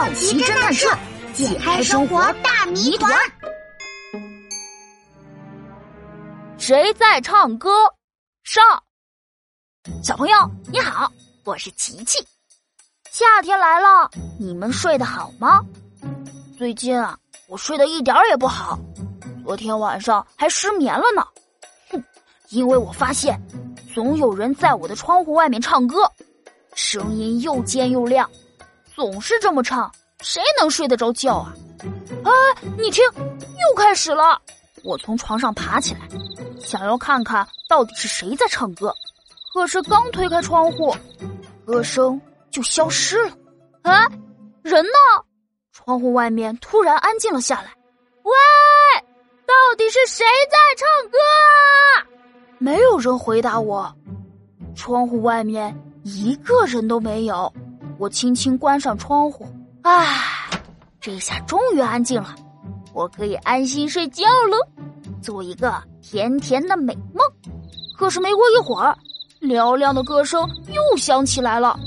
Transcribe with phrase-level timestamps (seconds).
[0.00, 0.88] 好奇侦探社
[1.34, 3.12] 解开生活大谜团。
[6.56, 7.68] 谁在唱歌？
[8.42, 8.64] 上。
[10.02, 10.34] 小朋友
[10.72, 11.12] 你好，
[11.44, 12.18] 我是琪琪。
[13.10, 15.60] 夏天来了，你们睡得好吗？
[16.56, 18.78] 最近啊，我睡得一点也不好，
[19.44, 21.22] 昨天晚上还失眠了呢。
[21.90, 22.02] 哼，
[22.48, 23.38] 因为我发现，
[23.92, 26.10] 总有人在我的窗户外面唱歌，
[26.74, 28.26] 声音又尖又亮。
[28.96, 29.90] 总是这么唱，
[30.22, 31.54] 谁能睡得着觉啊？
[32.24, 32.30] 哎，
[32.76, 34.40] 你听，又开始了！
[34.84, 36.00] 我从床上爬起来，
[36.60, 38.94] 想要看看到底是谁在唱歌。
[39.52, 40.94] 可是刚推开窗户，
[41.64, 42.20] 歌声
[42.50, 43.32] 就消失了。
[43.82, 44.06] 哎，
[44.62, 45.24] 人呢？
[45.72, 47.74] 窗户外面突然安静了下来。
[48.22, 48.32] 喂，
[49.46, 51.18] 到底是谁在唱歌？
[52.58, 53.92] 没有人回答我。
[54.76, 55.74] 窗户外面
[56.04, 57.52] 一个人都没有。
[57.98, 59.46] 我轻轻关上窗户，
[59.82, 60.50] 唉，
[61.00, 62.34] 这下终于安静了，
[62.92, 64.58] 我可以安心睡觉了，
[65.22, 67.24] 做一个甜甜的美梦。
[67.96, 68.96] 可是没过一会儿，
[69.40, 71.78] 嘹亮的歌声又响起来了，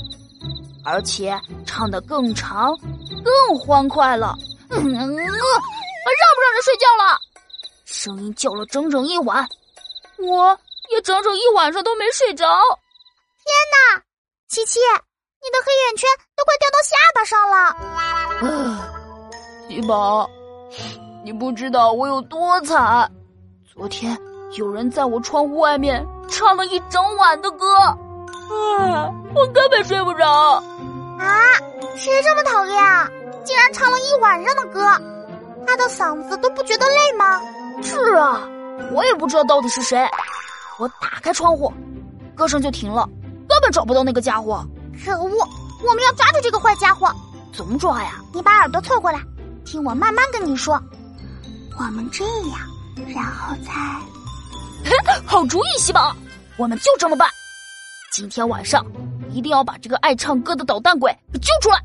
[0.84, 2.76] 而且唱得更长、
[3.24, 4.34] 更欢快了。
[4.70, 7.18] 嗯，让不让人睡觉了？
[7.84, 9.48] 声音叫了整整一晚，
[10.18, 10.58] 我
[10.90, 12.44] 也整整一晚上都没睡着。
[13.44, 14.02] 天哪，
[14.48, 14.80] 琪琪！
[14.80, 16.08] 你的黑眼圈
[16.44, 18.84] 快掉到下巴上了，
[19.68, 20.28] 喜宝，
[21.24, 23.10] 你不知道我有多惨。
[23.72, 24.16] 昨天
[24.52, 30.62] 有人在我窗户外面唱了一整晚的歌，啊，我根本睡不着。
[31.18, 31.40] 啊，
[31.96, 33.08] 谁这么讨厌啊？
[33.44, 34.80] 竟然唱了一晚上的歌，
[35.66, 37.40] 他的嗓子都不觉得累吗？
[37.82, 38.40] 是啊，
[38.92, 40.06] 我也不知道到底是谁。
[40.78, 41.72] 我打开窗户，
[42.34, 43.08] 歌声就停了，
[43.48, 44.64] 根本找不到那个家伙。
[45.04, 45.30] 可恶！
[45.84, 46.23] 我们要抓
[46.76, 47.10] 家伙。
[47.52, 48.20] 怎么抓呀？
[48.32, 49.20] 你把耳朵凑过来，
[49.64, 50.74] 听我慢慢跟你说。
[51.78, 52.58] 我们这样，
[53.14, 53.70] 然后再
[55.24, 56.16] 好主意，喜宝，
[56.56, 57.28] 我们就这么办。
[58.12, 58.84] 今天晚上
[59.30, 61.80] 一定要把这个爱唱歌的捣蛋鬼给揪出来。